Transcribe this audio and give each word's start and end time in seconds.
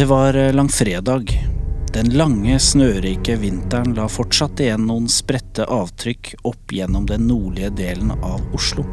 Det 0.00 0.06
var 0.06 0.34
eh, 0.34 0.52
langfredag. 0.52 1.46
Den 1.92 2.10
lange, 2.16 2.58
snørike 2.58 3.34
vinteren 3.36 3.92
la 3.92 4.06
fortsatt 4.08 4.62
igjen 4.64 4.86
noen 4.88 5.10
spredte 5.12 5.66
avtrykk 5.68 6.30
opp 6.48 6.72
gjennom 6.72 7.04
den 7.10 7.26
nordlige 7.28 7.68
delen 7.76 8.14
av 8.16 8.40
Oslo. 8.56 8.86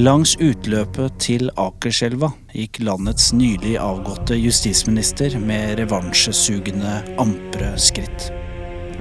Langs 0.00 0.38
utløpet 0.40 1.20
til 1.20 1.52
Akerselva 1.60 2.32
gikk 2.56 2.80
landets 2.80 3.28
nylig 3.36 3.76
avgåtte 3.76 4.40
justisminister 4.40 5.36
med 5.36 5.76
revansjesugende, 5.82 6.96
ampre 7.20 7.74
skritt. 7.76 8.30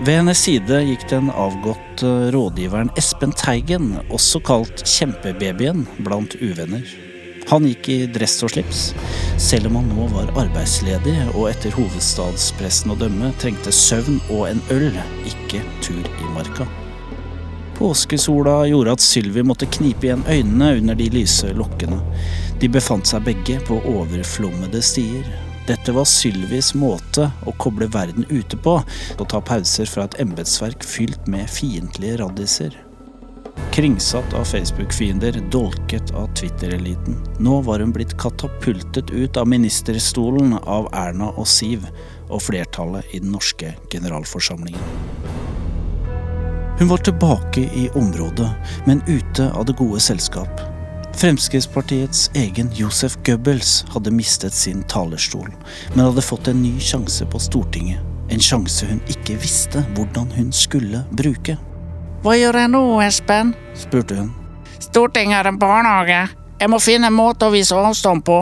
Ved 0.04 0.20
hennes 0.20 0.44
side 0.50 0.84
gikk 0.92 1.08
den 1.16 1.32
avgåtte 1.32 2.16
rådgiveren 2.36 2.92
Espen 3.00 3.32
Teigen, 3.40 3.94
også 4.12 4.44
kalt 4.44 4.84
Kjempebabyen 4.84 5.88
blant 6.04 6.36
uvenner. 6.44 7.07
Han 7.48 7.64
gikk 7.64 7.88
i 7.90 8.00
dress 8.12 8.42
og 8.44 8.52
slips, 8.52 8.80
selv 9.40 9.70
om 9.70 9.78
han 9.80 9.86
nå 9.94 10.08
var 10.12 10.34
arbeidsledig 10.42 11.16
og 11.30 11.46
etter 11.48 11.72
hovedstadspressen 11.78 12.92
å 12.92 12.98
dømme 13.00 13.30
trengte 13.40 13.72
søvn 13.72 14.18
og 14.28 14.50
en 14.50 14.60
øl, 14.76 14.98
ikke 15.30 15.62
tur 15.86 16.04
i 16.04 16.34
marka. 16.34 16.68
Påskesola 17.78 18.66
gjorde 18.68 18.98
at 18.98 19.06
Sylvi 19.06 19.46
måtte 19.48 19.70
knipe 19.78 20.10
igjen 20.10 20.26
øynene 20.28 20.72
under 20.80 20.98
de 21.00 21.08
lyse 21.14 21.54
lokkene. 21.56 22.02
De 22.60 22.68
befant 22.74 23.08
seg 23.08 23.24
begge 23.30 23.60
på 23.68 23.78
overflommede 23.94 24.82
stier. 24.84 25.30
Dette 25.70 25.96
var 25.96 26.08
Sylvis 26.10 26.74
måte 26.76 27.30
å 27.48 27.54
koble 27.62 27.88
verden 27.94 28.28
ute 28.28 28.60
på, 28.60 28.80
å 28.82 29.30
ta 29.30 29.40
pauser 29.40 29.88
fra 29.88 30.08
et 30.10 30.20
embetsverk 30.26 30.84
fylt 30.84 31.32
med 31.32 31.48
fiendtlige 31.54 32.20
raddiser. 32.24 32.76
Kringsatt 33.78 34.34
av 34.34 34.44
Facebook-fiender, 34.44 35.42
dolket 35.52 36.12
av 36.12 36.34
Twitter-eliten. 36.34 37.16
Nå 37.40 37.62
var 37.62 37.80
hun 37.80 37.92
blitt 37.92 38.18
katapultet 38.18 39.10
ut 39.10 39.38
av 39.38 39.48
ministerstolen 39.48 40.56
av 40.64 40.88
Erna 40.98 41.28
og 41.38 41.46
Siv 41.48 41.86
og 42.26 42.42
flertallet 42.42 43.06
i 43.14 43.22
den 43.22 43.36
norske 43.36 43.76
generalforsamlingen. 43.94 44.82
Hun 46.80 46.90
var 46.90 47.06
tilbake 47.06 47.68
i 47.70 47.86
området, 47.94 48.50
men 48.90 49.04
ute 49.06 49.52
av 49.52 49.70
det 49.70 49.78
gode 49.78 50.02
selskap. 50.02 50.66
Fremskrittspartiets 51.14 52.32
egen 52.34 52.74
Josef 52.74 53.20
Goebbels 53.30 53.84
hadde 53.94 54.10
mistet 54.10 54.58
sin 54.58 54.82
talerstol, 54.90 55.54
men 55.94 56.06
hadde 56.08 56.26
fått 56.26 56.50
en 56.50 56.64
ny 56.66 56.80
sjanse 56.82 57.30
på 57.30 57.46
Stortinget. 57.46 58.02
En 58.34 58.42
sjanse 58.42 58.90
hun 58.90 59.06
ikke 59.06 59.38
visste 59.38 59.86
hvordan 59.94 60.34
hun 60.34 60.50
skulle 60.66 61.06
bruke. 61.14 61.60
Hva 62.28 62.34
gjør 62.36 62.58
jeg 62.60 62.68
nå, 62.74 62.80
Espen? 63.06 63.54
spurte 63.72 64.18
hun. 64.18 64.34
Stortinget 64.84 65.38
er 65.38 65.48
en 65.48 65.60
barnehage. 65.62 66.18
Jeg 66.60 66.68
må 66.68 66.76
finne 66.84 67.08
en 67.08 67.16
måte 67.16 67.48
å 67.48 67.54
vise 67.54 67.72
avstand 67.72 68.26
på. 68.28 68.42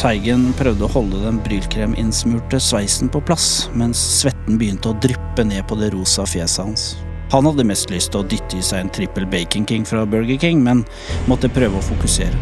Teigen 0.00 0.48
prøvde 0.58 0.82
å 0.82 0.90
holde 0.90 1.20
den 1.22 1.38
brylkreminnsmurte 1.44 2.58
sveisen 2.58 3.12
på 3.14 3.20
plass, 3.28 3.68
mens 3.78 4.00
svetten 4.16 4.58
begynte 4.58 4.90
å 4.90 4.96
dryppe 5.04 5.44
ned 5.46 5.62
på 5.70 5.78
det 5.78 5.92
rosa 5.94 6.24
fjeset 6.26 6.64
hans. 6.64 6.88
Han 7.30 7.46
hadde 7.46 7.68
mest 7.70 7.94
lyst 7.94 8.10
til 8.10 8.24
å 8.24 8.26
dytte 8.26 8.58
i 8.58 8.66
seg 8.66 8.82
en 8.82 8.90
trippel 8.98 9.28
Bacon 9.30 9.68
King 9.70 9.86
fra 9.86 10.02
Burger 10.02 10.42
King, 10.42 10.64
men 10.66 10.82
måtte 11.30 11.52
prøve 11.54 11.78
å 11.78 11.86
fokusere. 11.86 12.34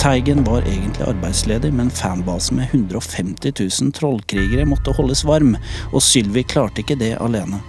Teigen 0.00 0.40
var 0.48 0.64
egentlig 0.64 1.04
arbeidsledig, 1.10 1.74
men 1.76 1.92
fanbasen 1.92 2.62
med 2.62 2.72
150 2.72 3.60
000 3.60 3.92
trollkrigere 4.00 4.64
måtte 4.72 4.96
holdes 4.96 5.26
varm, 5.28 5.52
og 5.92 6.00
Sylvi 6.00 6.46
klarte 6.48 6.80
ikke 6.80 6.96
det 7.04 7.12
alene. 7.20 7.60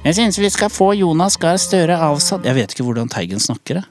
Jeg 0.00 0.16
synes 0.16 0.38
vi 0.40 0.48
skal 0.48 0.70
få 0.72 0.92
Jonas 0.96 1.36
Gahr 1.36 1.58
Støre 1.60 1.98
avsatt. 2.00 2.46
Jeg 2.48 2.56
vet 2.56 2.72
ikke 2.72 2.86
hvordan 2.86 3.10
Teigen 3.12 3.42
snakker, 3.42 3.82
jeg. 3.82 3.84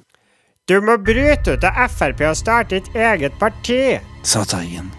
Du 0.69 0.79
må 0.85 0.95
bryte 1.01 1.53
ut 1.53 1.65
av 1.65 1.89
Frp 1.89 2.23
og 2.29 2.37
starte 2.37 2.77
ditt 2.77 2.95
eget 2.97 3.33
parti, 3.41 3.97
sa 4.25 4.41
Teigen. 4.45 4.89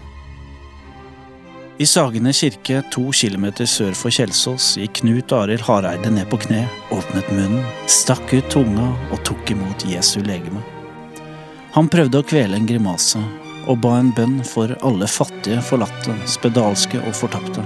I 1.81 1.87
Sagene 1.87 2.31
kirke, 2.35 2.83
to 2.93 3.07
kilometer 3.15 3.65
sør 3.65 3.95
for 3.97 4.13
Kjelsås, 4.13 4.75
gikk 4.77 4.99
Knut 4.99 5.31
Arild 5.33 5.63
Hareide 5.65 6.11
ned 6.13 6.27
på 6.29 6.37
kne, 6.43 6.65
åpnet 6.93 7.31
munnen, 7.33 7.63
stakk 7.89 8.31
ut 8.35 8.51
tunga 8.53 8.91
og 9.09 9.23
tok 9.27 9.51
imot 9.55 9.87
Jesu 9.89 10.19
legeme. 10.27 10.61
Han 11.73 11.89
prøvde 11.91 12.19
å 12.21 12.27
kvele 12.27 12.59
en 12.59 12.67
grimase, 12.69 13.23
og 13.67 13.81
ba 13.83 13.97
en 13.99 14.11
bønn 14.15 14.41
for 14.47 14.73
alle 14.81 15.07
fattige, 15.09 15.61
forlatte, 15.65 16.15
spedalske 16.29 17.01
og 17.01 17.15
fortapte. 17.17 17.63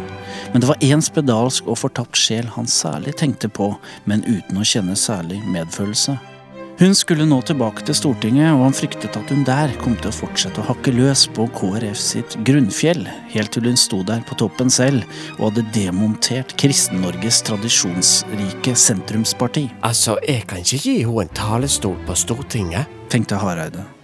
Men 0.54 0.64
det 0.64 0.70
var 0.70 0.86
én 0.86 1.04
spedalsk 1.04 1.68
og 1.68 1.80
fortapt 1.82 2.20
sjel 2.20 2.48
han 2.56 2.70
særlig 2.70 3.16
tenkte 3.20 3.50
på, 3.52 3.74
men 4.06 4.26
uten 4.28 4.62
å 4.62 4.68
kjenne 4.68 4.96
særlig 5.00 5.42
medfølelse. 5.52 6.18
Hun 6.76 6.92
skulle 6.96 7.24
nå 7.24 7.38
tilbake 7.48 7.86
til 7.88 7.96
Stortinget, 7.96 8.50
og 8.52 8.66
han 8.66 8.74
fryktet 8.76 9.16
at 9.16 9.30
hun 9.32 9.46
der 9.48 9.72
kom 9.80 9.94
til 9.96 10.10
å 10.12 10.18
fortsette 10.18 10.60
å 10.60 10.66
hakke 10.68 10.92
løs 10.92 11.24
på 11.32 11.46
KrF 11.56 11.96
sitt 11.96 12.36
grunnfjell, 12.48 13.06
helt 13.32 13.54
til 13.56 13.70
hun 13.70 13.80
sto 13.80 14.02
der 14.04 14.26
på 14.28 14.36
toppen 14.44 14.68
selv 14.68 15.08
og 15.38 15.54
hadde 15.54 15.64
demontert 15.78 16.52
Kristen-Norges 16.60 17.46
tradisjonsrike 17.48 18.76
sentrumsparti. 18.76 19.70
Altså, 19.88 20.20
jeg 20.28 20.44
kan 20.52 20.68
ikke 20.68 20.84
gi 20.84 20.98
henne 21.06 21.30
en 21.30 21.36
talestol 21.40 21.96
på 22.04 22.20
Stortinget, 22.26 22.92
tenkte 23.08 23.40
Hareide. 23.40 23.95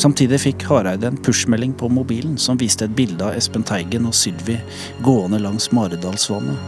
Samtidig 0.00 0.40
fikk 0.42 0.64
Hareide 0.66 1.06
en 1.06 1.18
pushmelding 1.22 1.74
på 1.78 1.88
mobilen 1.92 2.34
som 2.40 2.58
viste 2.58 2.88
et 2.88 2.96
bilde 2.98 3.22
av 3.22 3.36
Espen 3.38 3.62
Teigen 3.66 4.08
og 4.08 4.14
Sylvi 4.16 4.56
gående 5.06 5.38
langs 5.42 5.70
Maridalsvannet. 5.74 6.58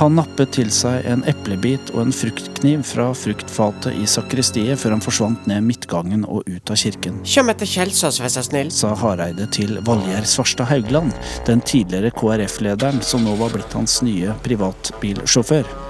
Han 0.00 0.16
nappet 0.18 0.54
til 0.56 0.72
seg 0.74 1.06
en 1.08 1.22
eplebit 1.30 1.92
og 1.94 2.06
en 2.06 2.14
fruktkniv 2.16 2.82
fra 2.88 3.10
fruktfatet 3.16 3.94
i 4.02 4.08
sakristiet 4.10 4.80
før 4.82 4.96
han 4.96 5.04
forsvant 5.04 5.46
ned 5.50 5.62
midtgangen 5.68 6.26
og 6.26 6.48
ut 6.50 6.74
av 6.74 6.80
kirken. 6.82 7.20
Kjem 7.22 7.52
etter 7.54 7.70
Kjelsås, 7.70 8.18
vær 8.22 8.34
så 8.34 8.44
snill, 8.46 8.72
sa 8.74 8.96
Hareide 8.98 9.46
til 9.54 9.78
Valgjerd 9.86 10.26
Svarstad 10.30 10.70
Haugland, 10.72 11.14
den 11.46 11.62
tidligere 11.62 12.10
KrF-lederen 12.18 13.02
som 13.06 13.22
nå 13.26 13.38
var 13.40 13.54
blitt 13.54 13.78
hans 13.78 14.00
nye 14.06 14.34
privatbilsjåfør 14.46 15.81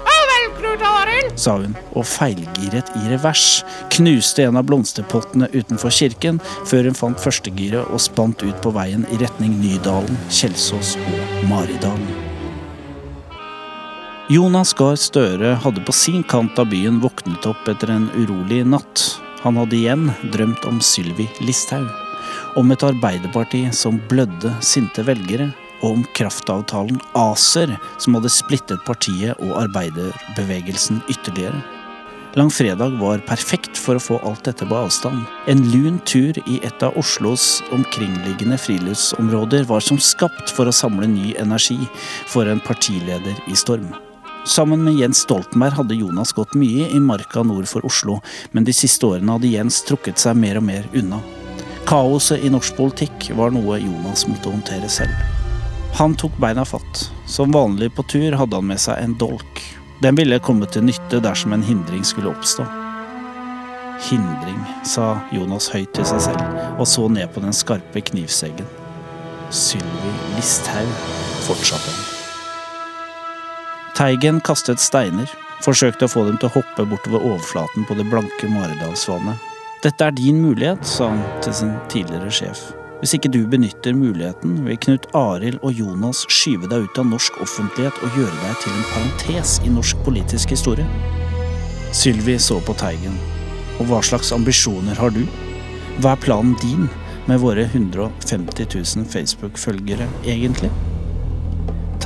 sa 1.39 1.55
hun, 1.57 1.75
og 1.97 2.05
feilgiret 2.07 2.91
i 2.99 3.07
revers. 3.11 3.63
Knuste 3.93 4.45
en 4.47 4.59
av 4.59 4.67
blomsterpottene 4.69 5.49
utenfor 5.53 5.93
kirken, 5.93 6.39
før 6.69 6.89
hun 6.89 6.97
fant 6.97 7.23
førstegiret 7.23 7.89
og 7.89 8.01
spant 8.01 8.43
ut 8.45 8.59
på 8.63 8.73
veien 8.75 9.07
i 9.13 9.19
retning 9.21 9.55
Nydalen, 9.61 10.19
Kjelsås 10.33 10.95
og 11.01 11.49
Maridalen. 11.51 12.13
Jonas 14.31 14.71
Gahr 14.79 14.95
Støre 14.97 15.57
hadde 15.61 15.83
på 15.83 15.93
sin 15.93 16.23
kant 16.23 16.57
av 16.61 16.69
byen 16.71 17.01
våknet 17.03 17.43
opp 17.49 17.67
etter 17.69 17.91
en 17.91 18.07
urolig 18.15 18.61
natt. 18.65 19.03
Han 19.43 19.59
hadde 19.59 19.75
igjen 19.75 20.07
drømt 20.31 20.63
om 20.69 20.79
Sylvi 20.81 21.27
Listhaug. 21.43 21.89
Om 22.57 22.71
et 22.71 22.85
arbeiderparti 22.87 23.65
som 23.75 23.99
blødde 24.09 24.53
sinte 24.63 25.03
velgere 25.05 25.51
og 25.83 25.99
om 25.99 26.03
kraftavtalen 26.17 26.97
ACER, 27.19 27.75
som 28.01 28.17
hadde 28.17 28.31
splittet 28.31 28.83
partiet 28.87 29.37
og 29.43 29.57
arbeiderbevegelsen 29.67 31.03
ytterligere. 31.11 31.59
Langfredag 32.33 32.95
var 32.97 33.21
perfekt 33.27 33.77
for 33.77 33.99
å 33.99 34.01
få 34.01 34.15
alt 34.25 34.47
dette 34.47 34.65
på 34.65 34.77
avstand. 34.79 35.19
En 35.45 35.59
lun 35.69 35.99
tur 36.09 36.39
i 36.49 36.55
et 36.65 36.85
av 36.85 36.95
Oslos 36.97 37.59
omkringliggende 37.75 38.57
friluftsområder 38.57 39.67
var 39.69 39.85
som 39.85 39.99
skapt 40.01 40.49
for 40.49 40.65
å 40.65 40.73
samle 40.73 41.05
ny 41.11 41.35
energi 41.37 41.77
for 42.31 42.49
en 42.49 42.63
partileder 42.63 43.37
i 43.45 43.59
storm. 43.59 43.91
Sammen 44.49 44.81
med 44.83 44.97
Jens 44.97 45.21
Stoltenberg 45.23 45.77
hadde 45.77 45.99
Jonas 45.99 46.33
gått 46.35 46.57
mye 46.57 46.89
i 46.89 46.99
marka 46.99 47.45
nord 47.45 47.69
for 47.69 47.85
Oslo, 47.85 48.17
men 48.51 48.65
de 48.65 48.73
siste 48.75 49.05
årene 49.07 49.37
hadde 49.37 49.53
Jens 49.53 49.83
trukket 49.85 50.19
seg 50.19 50.35
mer 50.35 50.57
og 50.59 50.67
mer 50.67 50.89
unna. 50.97 51.21
Kaoset 51.85 52.43
i 52.43 52.51
norsk 52.51 52.75
politikk 52.79 53.29
var 53.37 53.53
noe 53.53 53.77
Jonas 53.83 54.25
måtte 54.27 54.51
håndtere 54.51 54.89
selv. 54.89 55.32
Han 55.93 56.15
tok 56.15 56.37
beina 56.37 56.65
fatt. 56.65 57.11
Som 57.25 57.51
vanlig 57.51 57.95
på 57.95 58.03
tur 58.03 58.31
hadde 58.31 58.55
han 58.55 58.67
med 58.67 58.81
seg 58.81 58.97
en 58.97 59.17
dolk. 59.17 59.61
Den 60.01 60.17
ville 60.17 60.39
komme 60.41 60.65
til 60.65 60.83
nytte 60.87 61.21
dersom 61.21 61.53
en 61.53 61.63
hindring 61.63 62.03
skulle 62.03 62.33
oppstå. 62.33 62.65
Hindring, 64.03 64.59
sa 64.83 65.19
Jonas 65.31 65.69
høyt 65.71 65.93
til 65.95 66.07
seg 66.09 66.25
selv, 66.25 66.57
og 66.81 66.89
så 66.89 67.05
ned 67.07 67.29
på 67.31 67.45
den 67.45 67.53
skarpe 67.55 68.01
knivseggen. 68.09 68.67
Sylvi 69.53 70.11
Listhaug, 70.33 70.91
fortsatte 71.45 71.93
han. 71.93 72.03
Teigen 73.93 74.41
kastet 74.41 74.81
steiner, 74.81 75.29
forsøkte 75.61 76.09
å 76.09 76.11
få 76.11 76.25
dem 76.25 76.41
til 76.41 76.49
å 76.49 76.55
hoppe 76.57 76.89
bortover 76.89 77.21
overflaten 77.21 77.85
på 77.87 77.95
det 78.01 78.09
blanke 78.09 78.49
Maridalsvannet. 78.49 79.51
Dette 79.85 80.09
er 80.09 80.15
din 80.17 80.41
mulighet, 80.41 80.81
sa 80.87 81.13
han 81.13 81.21
til 81.45 81.61
sin 81.61 81.75
tidligere 81.93 82.33
sjef. 82.33 82.71
Hvis 83.03 83.17
ikke 83.17 83.33
du 83.33 83.41
benytter 83.51 83.97
muligheten, 83.99 84.61
vil 84.63 84.77
Knut 84.79 85.09
Arild 85.11 85.57
og 85.59 85.73
Jonas 85.75 86.21
skyve 86.31 86.69
deg 86.71 86.85
ut 86.85 86.99
av 87.01 87.09
norsk 87.09 87.35
offentlighet 87.43 87.97
og 87.99 88.13
gjøre 88.15 88.35
deg 88.45 88.61
til 88.61 88.71
en 88.71 88.85
parentes 88.93 89.55
i 89.67 89.71
norsk 89.75 90.05
politisk 90.05 90.53
historie. 90.55 90.85
Sylvi 91.91 92.37
så 92.39 92.61
på 92.63 92.71
Teigen. 92.79 93.17
Og 93.83 93.89
hva 93.89 93.99
slags 94.07 94.31
ambisjoner 94.31 94.95
har 94.95 95.11
du? 95.11 95.19
Hva 95.97 96.13
er 96.13 96.21
planen 96.23 96.53
din 96.61 96.87
med 97.27 97.41
våre 97.43 97.65
150 97.65 98.71
000 98.71 99.09
Facebook-følgere, 99.11 100.07
egentlig? 100.23 100.71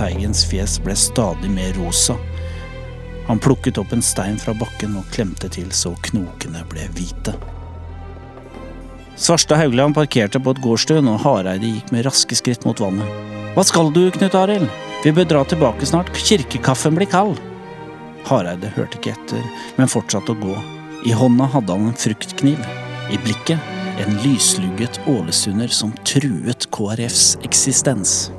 Teigens 0.02 0.42
fjes 0.50 0.80
ble 0.82 0.98
stadig 0.98 1.52
mer 1.54 1.78
rosa. 1.78 2.18
Han 3.30 3.38
plukket 3.46 3.78
opp 3.78 3.94
en 3.94 4.02
stein 4.02 4.42
fra 4.42 4.58
bakken 4.58 4.98
og 4.98 5.14
klemte 5.14 5.54
til 5.60 5.70
så 5.78 5.94
knokene 6.10 6.66
ble 6.74 6.90
hvite. 6.98 7.38
Svarstad 9.18 9.58
Haugland 9.58 9.96
parkerte 9.98 10.40
på 10.40 10.54
et 10.54 10.62
gårdstun, 10.62 11.08
og 11.10 11.24
Hareide 11.24 11.66
gikk 11.66 11.90
med 11.94 12.06
raske 12.06 12.38
skritt 12.38 12.68
mot 12.70 12.78
vannet. 12.78 13.08
Hva 13.56 13.64
skal 13.66 13.90
du, 13.96 14.04
Knut 14.14 14.38
Arild? 14.38 14.70
Vi 15.02 15.14
bør 15.18 15.26
dra 15.32 15.42
tilbake 15.50 15.90
snart, 15.90 16.12
kirkekaffen 16.14 16.94
blir 16.98 17.10
kald. 17.10 17.40
Hareide 18.30 18.70
hørte 18.76 19.00
ikke 19.00 19.16
etter, 19.16 19.42
men 19.80 19.90
fortsatte 19.90 20.36
å 20.36 20.38
gå. 20.38 20.54
I 21.10 21.18
hånda 21.18 21.50
hadde 21.56 21.74
han 21.74 21.90
en 21.90 21.98
fruktkniv. 21.98 22.62
I 23.10 23.18
blikket 23.24 23.74
en 24.04 24.18
lyslugget 24.22 25.00
ålesunder 25.10 25.74
som 25.74 25.96
truet 26.06 26.70
KrFs 26.76 27.40
eksistens. 27.48 28.30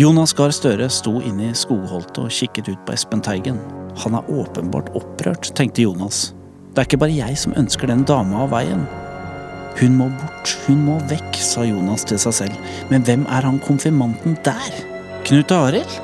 Jonas 0.00 0.32
Gahr 0.34 0.50
Støre 0.50 0.90
sto 0.90 1.20
inne 1.22 1.52
i 1.52 1.56
skogholtet 1.56 2.24
og 2.24 2.32
kikket 2.34 2.72
ut 2.72 2.86
på 2.86 2.96
Espen 2.96 3.22
Teigen. 3.22 3.62
Han 4.02 4.16
er 4.18 4.30
åpenbart 4.32 4.90
opprørt, 4.98 5.52
tenkte 5.54 5.84
Jonas. 5.84 6.32
Det 6.72 6.80
er 6.80 6.88
ikke 6.88 7.02
bare 7.02 7.12
jeg 7.12 7.36
som 7.36 7.52
ønsker 7.60 7.90
den 7.90 8.04
dama 8.08 8.46
av 8.46 8.52
veien. 8.54 8.86
Hun 9.76 9.98
må 9.98 10.06
bort, 10.16 10.54
hun 10.64 10.78
må 10.86 10.96
vekk, 11.10 11.36
sa 11.36 11.66
Jonas 11.68 12.06
til 12.08 12.20
seg 12.20 12.36
selv. 12.38 12.72
Men 12.88 13.04
hvem 13.04 13.26
er 13.28 13.44
han 13.44 13.60
konfirmanten 13.60 14.38
der? 14.46 14.80
Knut 15.28 15.52
Arild? 15.52 16.00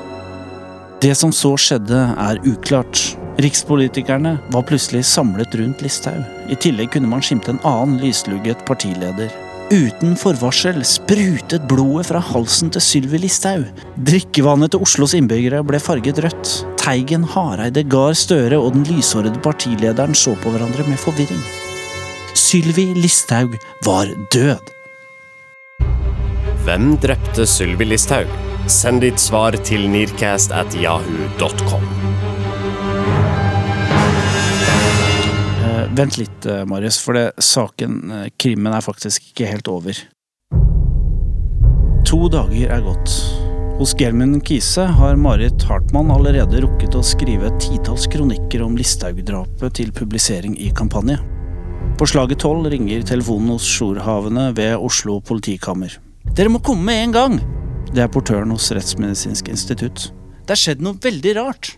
Det 1.01 1.15
som 1.17 1.33
så 1.33 1.55
skjedde, 1.57 2.03
er 2.21 2.41
uklart. 2.45 3.01
Rikspolitikerne 3.41 4.35
var 4.53 4.65
plutselig 4.69 5.05
samlet 5.09 5.57
rundt 5.57 5.81
Listhaug. 5.81 6.21
I 6.51 6.57
tillegg 6.59 6.93
kunne 6.93 7.09
man 7.09 7.25
skimte 7.25 7.55
en 7.55 7.61
annen 7.65 7.97
lyslugget 8.03 8.61
partileder. 8.69 9.31
Uten 9.73 10.17
forvarsel 10.17 10.83
sprutet 10.85 11.65
blodet 11.69 12.11
fra 12.11 12.21
halsen 12.29 12.69
til 12.73 12.83
Sylvi 12.83 13.23
Listhaug. 13.25 13.65
Drikkevannet 14.05 14.75
til 14.75 14.85
Oslos 14.85 15.17
innbyggere 15.17 15.63
ble 15.65 15.81
farget 15.81 16.21
rødt. 16.25 16.59
Teigen, 16.89 17.21
Hareide, 17.29 17.83
Gahr 17.85 18.15
Støre 18.17 18.57
og 18.57 18.71
den 18.73 18.85
lyshårede 18.87 19.37
partilederen 19.45 20.15
så 20.17 20.31
på 20.41 20.49
hverandre 20.49 20.81
med 20.87 20.97
forvirring. 20.97 21.41
Sylvi 22.33 22.87
Listhaug 22.97 23.53
var 23.85 24.09
død. 24.33 24.71
Hvem 26.65 26.95
drepte 27.03 27.45
Sylvi 27.45 27.85
Listhaug? 27.85 28.31
Send 28.65 29.03
ditt 29.05 29.21
svar 29.21 29.53
til 29.67 29.85
nearcast 29.91 30.49
at 30.49 30.73
yahoo.com. 30.81 31.85
Uh, 35.61 35.83
vent 35.93 36.17
litt, 36.17 36.47
eh, 36.49 36.63
Marius, 36.65 36.97
for 37.05 37.19
det, 37.19 37.27
saken, 37.37 37.99
uh, 38.09 38.23
krimmen, 38.41 38.73
er 38.73 38.81
faktisk 38.81 39.29
ikke 39.29 39.51
helt 39.51 39.69
over. 39.69 40.01
To 42.09 42.23
dager 42.33 42.73
er 42.79 42.81
gått. 42.89 43.38
Hos 43.79 43.93
Gelmund 43.95 44.41
Kise 44.47 44.81
har 44.81 45.15
Marit 45.15 45.63
Hartmann 45.63 46.09
allerede 46.11 46.59
rukket 46.65 46.97
å 46.99 47.03
skrive 47.05 47.47
titalls 47.63 48.09
kronikker 48.11 48.59
om 48.65 48.73
Listhaug-drapet 48.75 49.77
til 49.77 49.93
publisering 49.95 50.57
i 50.59 50.67
kampanje. 50.75 51.15
På 51.95 52.03
slaget 52.11 52.41
tolv 52.43 52.67
ringer 52.73 53.05
telefonen 53.07 53.53
hos 53.53 53.69
Sjorhavene 53.71 54.49
ved 54.57 54.75
Oslo 54.75 55.21
politikammer. 55.23 55.95
Dere 56.35 56.51
må 56.51 56.59
komme 56.59 56.89
med 56.89 57.05
en 57.05 57.15
gang! 57.15 57.37
Det 57.93 58.03
er 58.03 58.11
portøren 58.11 58.51
hos 58.51 58.67
Rettsmedisinsk 58.75 59.47
institutt. 59.55 60.09
Det 60.43 60.57
er 60.57 60.59
skjedd 60.59 60.83
noe 60.83 60.99
veldig 60.99 61.37
rart. 61.39 61.71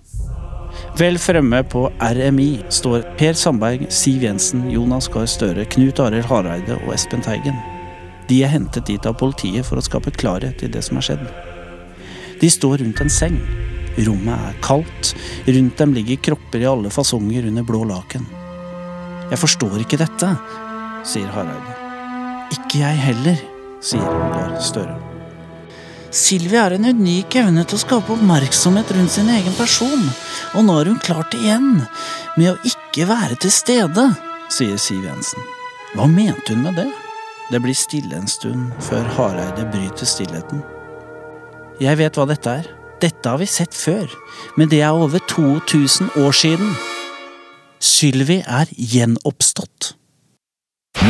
Vel 0.98 1.22
fremme 1.22 1.62
på 1.70 1.86
RMI 2.02 2.50
står 2.74 3.06
Per 3.22 3.38
Sandberg, 3.38 3.86
Siv 3.94 4.26
Jensen, 4.26 4.66
Jonas 4.74 5.06
Gahr 5.14 5.30
Støre, 5.30 5.70
Knut 5.70 6.02
Arild 6.02 6.26
Hareide 6.34 6.82
og 6.82 6.96
Espen 6.98 7.22
Teigen. 7.22 7.62
De 8.26 8.42
er 8.42 8.56
hentet 8.58 8.90
dit 8.90 9.06
av 9.06 9.22
politiet 9.22 9.70
for 9.70 9.78
å 9.78 9.86
skape 9.86 10.18
klarhet 10.18 10.66
i 10.66 10.74
det 10.74 10.82
som 10.90 10.98
er 10.98 11.12
skjedd. 11.12 11.26
De 12.42 12.50
står 12.50 12.82
rundt 12.82 13.02
en 13.04 13.14
seng. 13.14 13.38
Rommet 14.02 14.48
er 14.50 14.58
kaldt. 14.66 15.14
Rundt 15.46 15.78
dem 15.78 15.94
ligger 15.94 16.22
kropper 16.30 16.64
i 16.64 16.70
alle 16.70 16.90
fasonger 16.94 17.48
under 17.52 17.66
blå 17.68 17.84
laken. 17.86 18.26
Jeg 19.32 19.40
forstår 19.40 19.78
ikke 19.84 20.00
dette, 20.02 20.34
sier 21.08 21.30
Hareide. 21.32 21.78
Ikke 22.52 22.82
jeg 22.82 23.00
heller, 23.06 23.40
sier 23.84 24.20
Gahr 24.34 24.58
Støre. 24.64 24.98
Silvi 26.12 26.58
har 26.60 26.74
en 26.76 26.90
unik 26.90 27.38
evne 27.40 27.64
til 27.64 27.78
å 27.78 27.84
skape 27.86 28.12
oppmerksomhet 28.18 28.90
rundt 28.98 29.14
sin 29.14 29.30
egen 29.32 29.54
person, 29.56 30.04
og 30.58 30.66
nå 30.68 30.76
har 30.76 30.90
hun 30.92 31.00
klart 31.00 31.32
det 31.32 31.40
igjen, 31.46 31.86
med 32.36 32.52
å 32.52 32.58
ikke 32.68 33.08
være 33.08 33.40
til 33.40 33.54
stede, 33.56 34.10
sier 34.52 34.76
Siv 34.76 35.08
Jensen. 35.08 35.48
Hva 35.96 36.10
mente 36.12 36.52
hun 36.52 36.66
med 36.68 36.76
det? 36.82 36.90
Det 37.52 37.64
blir 37.64 37.76
stille 37.76 38.20
en 38.20 38.28
stund 38.32 38.76
før 38.84 39.08
Hareide 39.16 39.70
bryter 39.72 40.08
stillheten. 40.08 40.64
Jeg 41.82 41.98
vet 41.98 42.14
hva 42.14 42.28
dette 42.30 42.52
er. 42.62 42.68
Dette 43.02 43.26
har 43.26 43.40
vi 43.42 43.48
sett 43.50 43.74
før, 43.74 44.12
men 44.54 44.70
det 44.70 44.84
er 44.86 44.94
over 44.94 45.24
2000 45.32 46.12
år 46.22 46.36
siden. 46.38 46.76
Sylvi 47.82 48.44
er 48.46 48.70
gjenoppstått. 48.78 49.96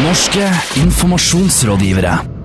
Norske 0.06 0.48
informasjonsrådgivere. 0.80 2.41